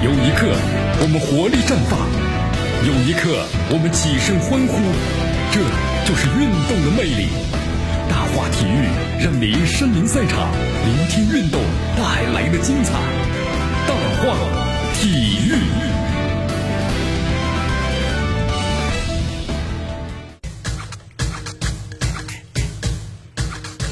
[0.00, 0.46] 有一刻
[1.02, 1.98] 我们活力绽放，
[2.86, 3.34] 有一刻
[3.68, 4.78] 我们起身欢呼，
[5.50, 5.58] 这
[6.06, 7.26] 就是运动的魅力。
[8.08, 8.86] 大话体育
[9.20, 10.52] 让您身临赛场，
[10.86, 11.60] 聆听运动
[11.96, 12.92] 带来的精彩。
[13.88, 14.38] 大话
[14.94, 15.54] 体育。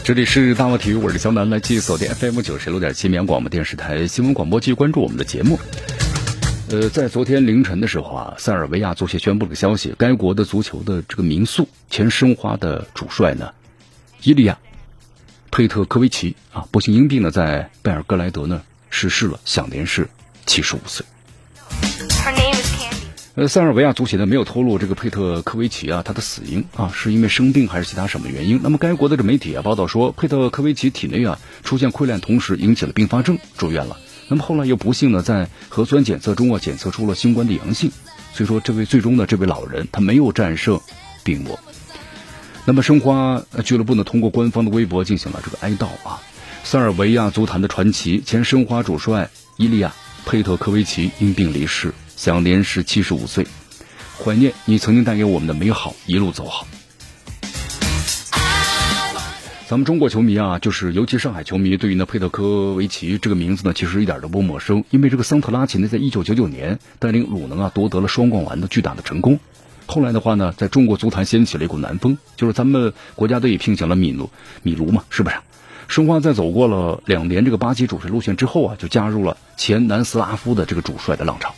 [0.04, 5.59] 这里是大话体育，我是肖楠，来继续锁定 FM 九十六点七绵阳广播电视台新闻广播，继续关注我们的节目。
[6.69, 13.52] 呃，在昨天凌晨的时候啊，塞尔维亚足协宣布了个消息，该国的足球的这个名宿、前申花的主帅呢，
[14.23, 14.59] 伊利亚
[15.52, 20.09] 佩特科维奇啊，不幸因病呢，在贝尔格莱德呢逝世了，享年是
[20.45, 21.06] 七十五岁。
[23.37, 28.59] 呃，塞尔维亚足协呢没有透露这个佩特科维奇啊他的死因啊是因为生病还是其他什么原因。
[28.62, 33.98] 那么该国的这媒体啊报道说，佩特科维奇体内啊出现溃烂，同时引起了并发症，住院了。
[34.28, 37.90] 那么后来又不幸呢，在核酸检测中啊检测出了新冠的阳性，
[38.32, 40.80] 所以说这位最终呢这位老人他没有战胜
[41.22, 41.58] 病魔。
[42.64, 46.20] 那么申花俱乐部呢通过官方的微博进行了这个哀悼啊，
[46.64, 53.46] 塞尔维亚足坛的传奇前申花主帅伊利亚佩特科维奇因病离世，享年是七十五岁，
[54.18, 56.66] 怀念你曾经带给我们的美好，一路走好。
[59.69, 64.84] 咱们中国球迷啊，就是尤其上海球迷，对于呢佩特科维奇这个名字呢，其实一点都不陌生。
[64.91, 69.41] 因为这个桑特拉奇呢，在一九九九年带领鲁能啊夺得了双冠王的巨大的成功。
[69.86, 74.31] 后来的话呢，在中国足坛掀起了一股南风，就是咱们国家队也聘请了米卢
[74.62, 75.36] 米卢嘛，是不是？
[75.89, 81.56] 申花在走过了两年这个巴西主帅路线之后啊，就加入了前南斯拉夫的这个主帅的浪潮。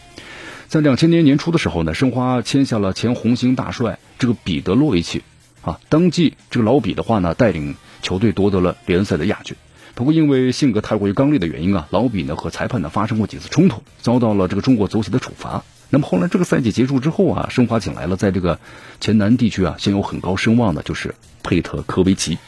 [0.68, 5.22] 在两千年年初的时候呢，申花签下了前红星大帅这个彼得洛维奇
[5.62, 7.76] 啊，当季这个老比的话呢，带领。
[8.00, 9.56] 球队夺得了联赛的亚军，
[9.96, 15.64] 不过因为性格太过于刚烈的原因啊，老比呢和裁判呢发生过几次冲突，遭到了这个中国足协的处罚。
[15.90, 18.60] 那么后来这个赛季结束之后啊，申花请来了在这个
[19.00, 22.38] 前南地区啊享有很高声望的，就是佩特科维奇。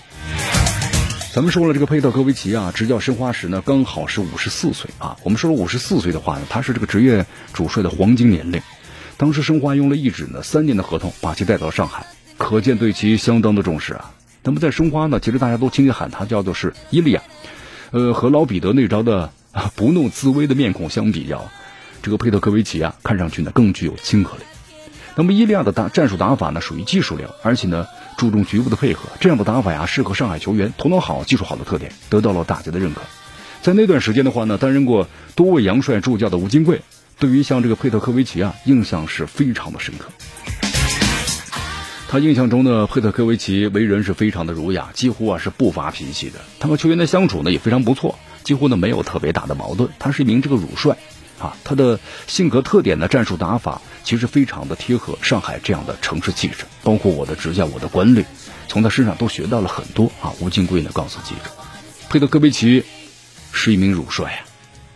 [1.34, 5.16] 咱们说了这个佩特科维奇啊，执教申花时呢刚好是五十四岁啊。
[5.24, 8.62] 我们说了五十四岁的话呢，他是这个职业主帅的黄金年龄。
[9.16, 12.06] 当时申花用了一纸呢三年的合同把其带到上海，
[12.40, 14.12] 可见对其相当的重视啊。
[14.42, 17.20] 那么在申花呢，其实大家都亲切喊他叫做是伊利亚，
[17.90, 21.50] 呃，和老彼得那张的啊 不怒自威的面孔相比较，
[22.02, 24.42] 这个佩特科维奇啊，看上去呢更具有亲和力。
[25.16, 27.86] 那么伊利亚的打战术打法呢属于技术流，而且呢
[28.16, 33.02] 注重局部的配合，这样的打法呀适合上海球员头脑好、技术好的特点，得到了大家的认可。
[33.60, 36.80] 在那段时间的话呢，担任过多位洋帅助教的吴金贵，
[37.18, 40.08] 对于像这个佩特科维奇啊，印象是非常的深刻。
[42.10, 46.40] 他印象中的佩特科维奇为人是非常的儒雅，几乎啊是不发脾气的。
[46.58, 49.88] 他和球员的相处呢也非常不错，几乎呢没有特别大的矛盾。
[50.00, 50.96] 他是一名这个儒帅，
[51.38, 56.64] 啊，他的性格特点呢、战术打法其实非常的贴合上海这样的城市气质。
[56.82, 58.24] 包括我的执教、我的管理，
[58.66, 60.34] 从他身上都学到了很多啊。
[60.40, 61.52] 吴金贵呢告诉记者，
[62.08, 62.82] 佩特科维奇
[63.52, 64.42] 是一名儒帅啊，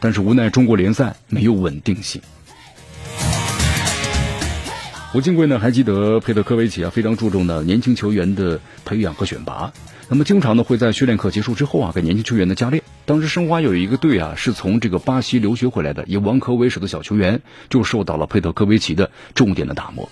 [0.00, 2.20] 但是无奈中国联赛没有稳定性。
[5.14, 9.72] 吴金贵呢还记得佩特科维奇啊非常注重呢年轻球员的培养和选拔，
[10.08, 12.82] 那么经常呢会在训练课结束之后啊给年轻球员的加练。
[13.06, 20.10] 当时申花有一个队啊是从这个巴西留学回来的，以王科为首的小球员就受到了佩特科维奇的重点的打磨。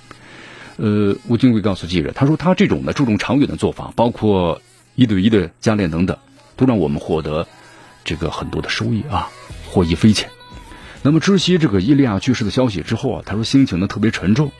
[0.76, 4.62] 呃，吴金贵告诉记者，他说他这种呢注重长远的做法，包括
[4.94, 6.16] 一对一的加练等等，
[6.54, 7.48] 都让我们获得
[8.04, 9.28] 这个很多的收益啊，
[9.68, 10.30] 获益匪浅。
[11.02, 14.51] 那么知悉这个伊利亚去世的消息之后啊，他说心情呢特别沉重。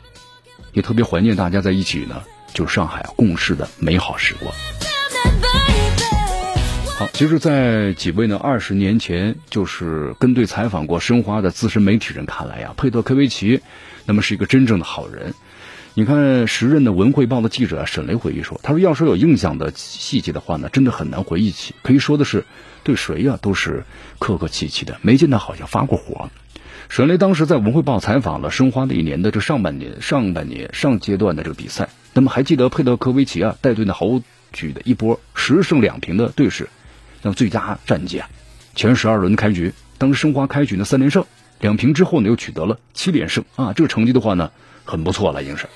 [0.73, 2.21] 也特别怀念大家在一起呢，
[2.53, 4.53] 就是上海共事的美好时光。
[6.95, 13.61] 好，其实，在几位呢二十年前就是跟队采访过申花的资深媒体人看来呀，佩特科维奇
[14.05, 15.33] 那么是一个真正的好人。
[15.95, 21.75] 你看时任的文汇报的记者沈雷回忆说，他说要说有印象的细节的话呢，真的很难回忆起。
[21.83, 22.45] 可以说的是，
[22.83, 23.83] 对谁呀都是
[24.17, 26.29] 客客气气的，没见他好像发过火。
[26.89, 31.89] 沈雷当时在文汇报采访了申花的一年的这上半年、上半年上阶段的这个比赛。
[32.13, 34.21] 那么还记得佩德科维奇啊带队呢豪
[34.51, 36.69] 举的一波十胜两平的队史，
[37.23, 38.29] 那最佳战绩啊，
[38.75, 41.25] 前十二轮开局，当时申花开局呢三连胜
[41.59, 44.51] 两平之后呢又取得了七连胜啊，这个成绩的话呢
[44.83, 45.67] 很不错了，已经是。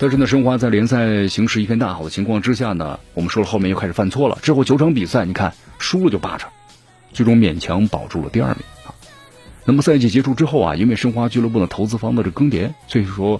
[0.00, 6.50] 但是呢，申花在联赛形势一片大好的情况之下呢，我们说了后面又开始犯错了，之后九场比赛你看输了就八场，
[7.12, 8.58] 最终勉强保住了第二名。
[9.68, 13.38] 那么赛季结束之后啊，因为申花俱乐部的投资方的这更迭，所以说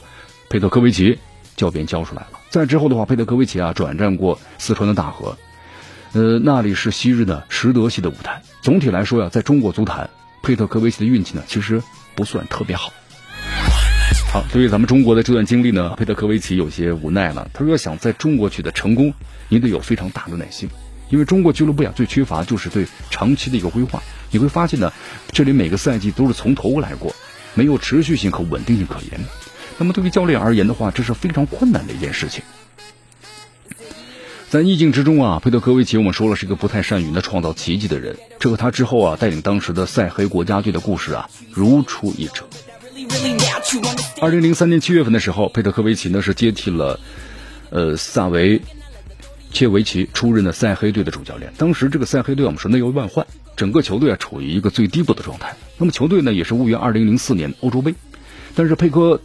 [0.51, 1.19] 佩特科维奇
[1.57, 2.39] 教鞭交出来了。
[2.51, 5.39] 在之后的话，佩特科维奇啊转战过四川的大河，
[6.13, 8.43] 呃，那里是昔日的实德系的舞台。
[8.61, 10.11] 总体来说呀，在中国足坛，
[10.43, 11.83] 佩特科维奇的运气呢，其实
[12.15, 12.93] 不算特别好。
[14.31, 17.49] 好，对于咱们中国的这段经历呢，佩特科维奇有些无奈了。
[17.55, 19.15] 他说，要想在中国取得成功，
[19.49, 20.69] 你得有非常大的耐心，
[21.11, 24.03] 因为中国俱乐部呀，最缺乏就是对长期的一个规划。
[24.31, 24.93] 你会发现呢，
[25.33, 27.15] 这里每个赛季都是从头来过，
[27.55, 29.21] 没有持续性和稳定性可言。
[29.79, 32.43] 那么对于教练而言的话，这是非常困难的一件事情。
[34.51, 38.17] 在逆境之中啊，佩特科维奇我们说了是一个不太善于呢创造奇迹的人。
[38.41, 42.49] 这和他之后啊带领当时的塞黑国家队的故事啊如出一辙。
[44.21, 46.99] 二零零三年七月份的时候，佩特科维奇呢是接替了，
[47.71, 48.63] 呃萨维
[49.53, 51.53] 切维奇出任了塞黑队的主教练。
[51.57, 55.57] 当时这个塞黑队我们说内忧外患，整个球队啊处于一个最低谷的状态。
[55.79, 57.95] 那么球队呢也是无缘二零零四年欧洲杯，
[58.55, 59.21] 但是佩科，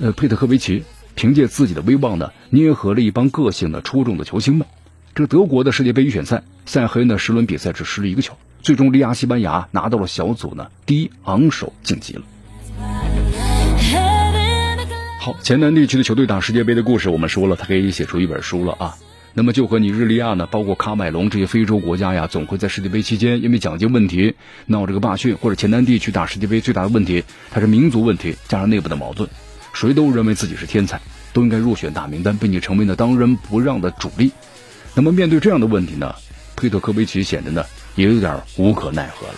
[0.00, 0.84] 呃佩特科维奇
[1.14, 4.66] 凭借自己的威望呢，捏合了一帮个性的出众的球星们。
[5.14, 12.22] 这个德国的世界杯预选赛，塞黑呢十轮比赛只失了一个球，最终力压西班牙拿到了小组呢第一，昂首晋级了。
[15.22, 18.96] 好，前南地区的球队打世界杯的故事，我们说了，他可以写出一本书了啊。
[19.34, 24.34] 那么就和尼日利亚呢，包括喀麦隆这些非洲国家呀，总会在世界杯期间因为奖金问题
[24.64, 29.28] 闹这个罢训，或者前南地区打世界杯最大的问题，它是民族问题加上内部的矛盾，
[29.74, 30.98] 谁都认为自己是天才，
[31.34, 34.32] 都应该入选大名单，并且成为呢当仁不让的主力。
[34.94, 36.14] 那么面对这样的问题呢，
[36.56, 37.62] 佩特科维奇显得呢
[37.94, 39.34] 也有点无可奈何了。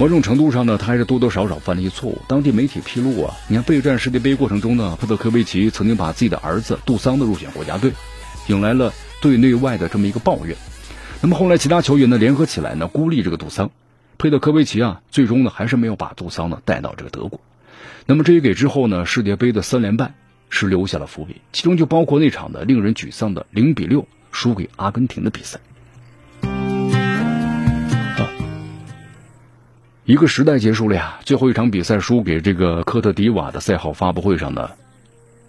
[0.00, 2.22] 某种程度上呢，他还是多多少少犯了一些错误。
[2.28, 7.90] 当地媒体披露啊，你看备战世界杯过程中呢，佩特科维奇曾经把自己的儿子杜桑的入选国家队，
[8.46, 10.56] 引来了队内外的这么一个抱怨。
[11.20, 13.72] 那么后来其他球员呢联合起来呢孤立这个杜桑，
[14.18, 17.40] 佩特科维奇啊最终呢还是没有把杜桑呢带到这个德国。
[18.06, 20.14] 那么这也给之后呢世界杯的三连败
[20.48, 25.58] 是留下了伏笔，其中就包括那场的令人沮丧的零比六输给阿根廷的比赛。
[30.08, 31.18] 一个时代结束了呀！
[31.22, 34.70] 最后一场比赛输给这个科特迪瓦的赛后发布会上呢，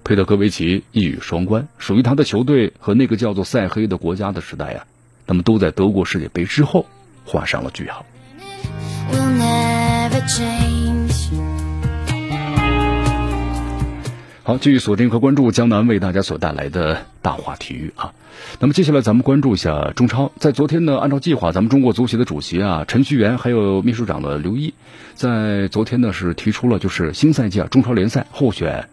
[0.04, 4.84] 佩特科维奇一语双关，属于他的球队和那个叫做塞黑的国家的时代呀，
[5.26, 6.86] 他们都在德国世界杯之后
[7.24, 8.06] 画上了句号。
[14.50, 18.16] 好，继续锁定和关注江南为大家所带来的大话体育啊。
[18.60, 20.31] 那么接下来咱们关注一下中超。
[20.40, 24.74] 在昨天呢，按照计划，咱们中国足协的主席啊陈戌源还有秘书长的刘毅，
[25.13, 28.90] 在昨天呢是提出了就是新赛季啊中超联赛候选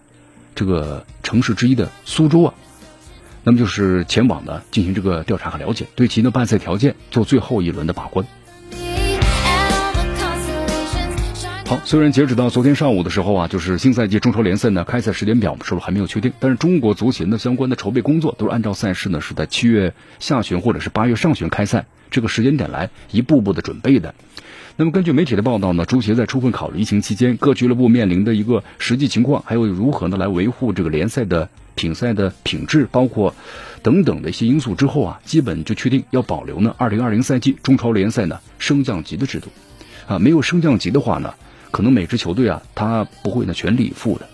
[0.55, 2.53] 这个城市之一的苏州啊，
[3.43, 8.27] 那么就是前往呢进行这个调查和了解，对其呢办赛条件做最后一轮的把关。
[11.67, 24.15] 好，虽然截止到昨天上午的时候啊，就是新赛季中超联赛呢开赛时间表，我们说还没有确定，但是中国足协的相关的筹备工作都是按照赛事呢是在七月下旬或者是八月上旬开赛这个时间点来一步步的准备的。
[24.77, 33.35] 那么根据媒体的报道呢，足协在充分考虑疫情期间各俱乐部面临的一个实际情况，还有如何呢来维护这个联赛的品赛的品质，包括
[33.83, 39.49] 等等的一些因素之后啊，基本就确定要保留呢二零二零赛季中超联赛呢升降级的制度
[40.07, 41.35] 啊，没有升降级的话呢。
[41.77, 44.27] 可能每支球队啊，他不会呢全力以赴的，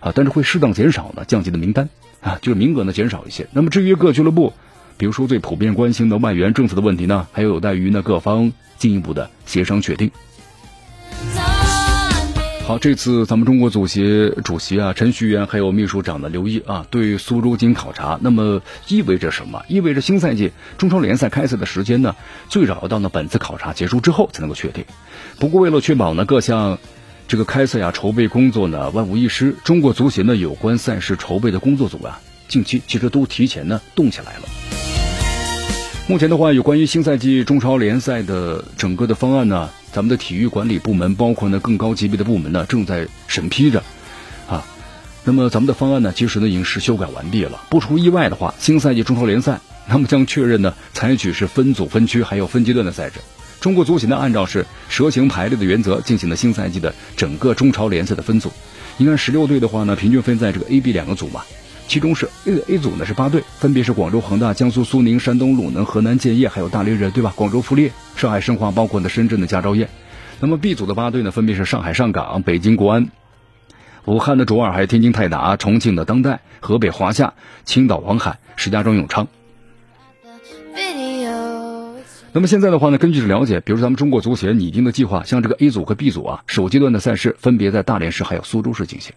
[0.00, 1.88] 啊，但是会适当减少呢降级的名单
[2.20, 3.46] 啊，就是名额呢减少一些。
[3.52, 4.52] 那么至于各俱乐部，
[4.96, 10.10] 比如说最普遍关心的外援政策的问题呢，还有待于呢各方进一步的协商确定。
[12.68, 19.62] 好，这次咱们中国足协主席啊陈戌源还有秘书长的刘毅啊对苏州进行考察，那么意味着什么？
[19.68, 22.14] 意味着新赛季中超联赛开赛的时间呢，
[22.50, 24.84] 最早要到呢本次考察结束之后才能够确定。
[25.38, 26.78] 不过为了确保呢各项
[27.26, 34.42] 这个开赛啊筹备工作呢万无一失，中国足协呢有关赛事筹备的工作组啊近期其实都提前呢动起来了。
[36.06, 39.70] 目前的话，有关于新赛季中超联赛的整个的方案呢。
[39.98, 43.82] 咱们的体育管理部门，包括呢更高级别的部门呢，正在审批着，
[44.48, 44.64] 啊，
[45.24, 47.60] 那么咱们的方案呢，其实呢已经是修改完毕了。
[47.68, 49.58] 不出意外的话，新赛季中超联赛，
[49.90, 53.18] 那么将确认呢采取是分组、分区还有分阶段的赛制。
[53.60, 58.52] 中国足协呢按照是蛇形排列的原则进行了新赛季的整个中超联赛的分组。
[58.98, 61.42] 你看十六队的话呢，平均分在这个 A、B 两个组嘛。
[61.88, 67.32] 其中是 A A 组呢是八队，分别是广州恒大、江苏苏宁、山东鲁能、河南建业，还有大连人，对吧？
[67.34, 69.88] 广州富力、上海申花，包括呢深圳的佳兆业。
[70.38, 73.08] 那么 B 组的八队呢，分别是上海上港、北京国安、
[74.04, 77.32] 武汉的卓尔，还有天津泰达、重庆的当代、河北华夏、
[77.64, 79.26] 青岛黄海、石家庄永昌。
[82.32, 89.14] 那么现在的话呢，根据了解，比如咱们中国足协拟定的计划，像这个 A 组和 B 组啊，首阶段的赛事分别在大连市还有苏州市进行。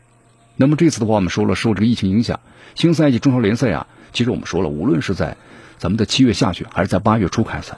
[0.62, 2.39] 那么这次的话，我们说了，受这个疫情影响，
[2.75, 5.36] 新赛季中超联赛啊，其实我们说了，无论是在
[5.80, 7.75] 咱们的七月下旬，还是在八月初开赛，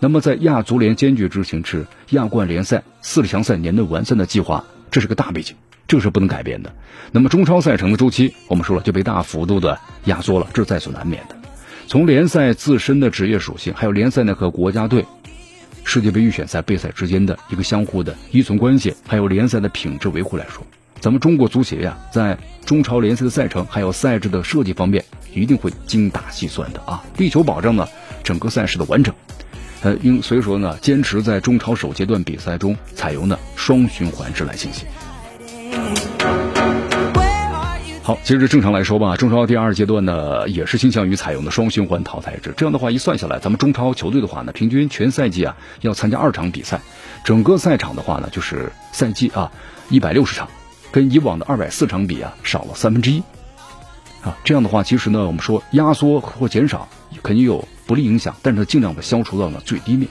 [0.00, 5.54] 那么在亚足联坚决执行至亚冠联赛四十强赛年内完善的计划，这是个大背景，
[5.86, 6.74] 这是不能改变的。
[7.12, 11.36] 那么中超赛程的周期，我们说了就被大幅度的压缩了，这是在所难免的。
[11.86, 15.04] 从联赛自身的职业属性，还有联赛呢和国家队、
[15.84, 20.66] 世界杯预选赛备赛之间的一个相互的依存关系，还有联赛的品质维护来说，
[21.04, 27.86] 咱们中国足协呀，在中超联赛的赛程还有赛制的设计方面，一定会精打细算的啊，力求保证呢
[28.22, 29.14] 整个赛事的完整。
[29.82, 34.88] 呃，应所以说呢，坚持在中超首阶段比赛中采用呢双循环制来进行。
[38.02, 42.54] 好，其实正常来说吧，中超第二阶段呢也是倾向于采用的双循环淘汰制。
[42.56, 46.80] 这样的话一算下来，咱们中超球队的话呢，平均全赛季啊要参加二场比赛，
[47.26, 49.52] 整个赛场的话呢就是赛季啊
[49.90, 50.48] 一百六十场，
[50.94, 53.18] 跟以往的二百四场比啊少了三分之一。
[54.22, 56.88] 啊，这样的话其实呢，我们说压缩或减少
[57.20, 57.66] 肯定有。
[57.86, 60.08] 不利影响，但是尽量的消除到了最低面。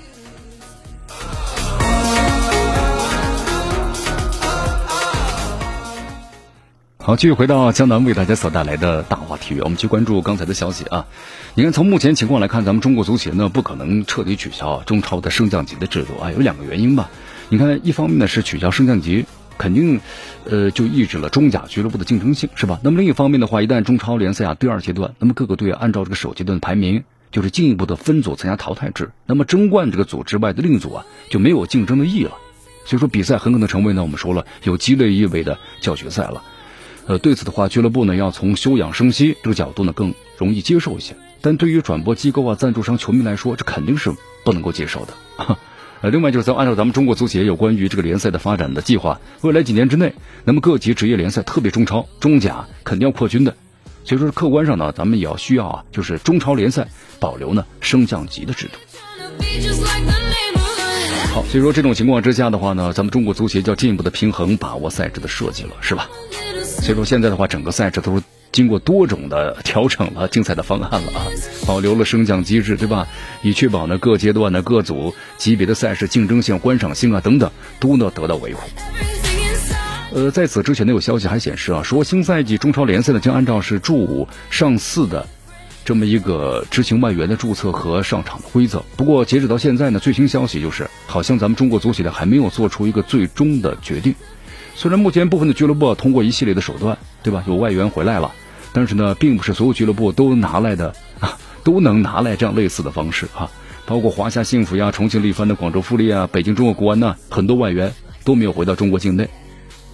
[7.00, 11.08] 好，继续回到江南为大家所带来的大话体育，我们去关注刚才的消息啊。
[11.56, 17.10] 你看，从目前情况来看，咱们中国足协呢不可能彻底取消中超的升降级的制度啊，有两个原因吧。
[17.50, 19.26] 你看，一方面呢是取消升降级，
[19.58, 20.00] 肯定
[20.46, 22.80] 呃就抑制了中甲俱乐部的竞争性，是吧？
[22.84, 27.04] 那么另一方面的话，一旦中超联赛啊第二阶段，那么各个队啊按照这个首阶段的排名。
[27.34, 32.38] 就是进一步的分组参加淘汰制，那么争冠这个组之外的另一组啊就没有竞争的意义了，
[32.86, 36.44] 所以说比赛很可能成为呢我们说了有鸡肋意味的教学赛了。
[37.08, 44.12] 呃，对此的话，俱乐部呢要从休养生息这个角度呢更容易接受一些，但对于转播机构啊、赞助商、球迷来说，这肯定是
[44.46, 45.58] 不能够接受的。
[46.04, 53.56] 呃，另外就是咱按照咱们中国足协有关于这个联赛的发展的计划，未来几年之内，那么各级职业联赛，特别中超、中甲肯定要扩军的。
[54.04, 56.90] 所以说，客观上呢，咱们也要需要啊，就是中超联赛
[57.22, 58.74] 保留呢升降级的制度。
[61.34, 66.10] 好，所以说这种情况之下的话呢，咱们中国足协就要进一步的平衡把握赛制的设计了，是吧？
[66.82, 68.22] 所以说现在的话，整个赛制都是
[68.54, 71.26] 经过多种的调整了，精彩的方案了啊，
[71.68, 73.08] 保留了升降机制，对吧？
[73.42, 78.62] 以确保呢各阶段的各组级别的赛事竞争性、观赏性啊等等都能得到维护。
[80.14, 85.28] 呃，在此之前呢，有消息还显示啊，说新赛季中超联赛呢将按照是注五上四的
[85.84, 88.86] 这么一个执行外援的注册和上场的规则。
[88.96, 94.14] 不过截止到现在呢，最新消息就是好像咱们中国足协呢还没有做出一个最终的决定。
[94.76, 98.32] 虽然目前部分的俱乐部通过一系列的手段，对吧，有外援回来了，
[98.74, 103.50] 但是呢，并不是所有俱乐部都拿来的啊， 都能拿来这样类似的方式啊。
[103.86, 109.30] 包括华夏幸福呀、重庆力帆的广州富力啊、北京中国国安呐，很多外援都没有回到中国境内。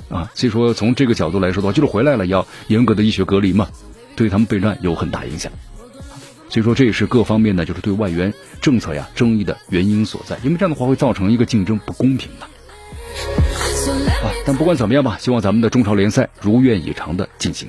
[0.10, 3.68] 啊，所以说从这个角度来说的话，就是回来了要严格的医学隔离嘛，
[4.16, 5.52] 对他们备战有很大影响。
[6.50, 12.46] 所以说这也是各方面呢，就是对外援政策呀争议的原因所在，因为这样的话会造成一个竞争不公平的。
[14.24, 17.68] 啊，但不管怎么样吧，希望咱们的中超联赛如愿以偿的进行。